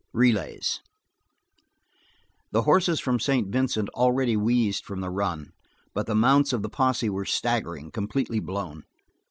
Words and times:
Relays 0.13 0.79
The 2.51 2.63
horses 2.63 2.99
from 2.99 3.19
St. 3.19 3.49
Vincent 3.49 3.87
already 3.89 4.35
wheezed 4.35 4.83
from 4.83 4.99
the 4.99 5.11
run, 5.11 5.51
but 5.93 6.07
the 6.07 6.15
mounts 6.15 6.53
of 6.53 6.63
the 6.63 6.69
posse 6.69 7.07
were 7.11 7.23
staggering 7.23 7.91
completely 7.91 8.39
blown. 8.39 8.85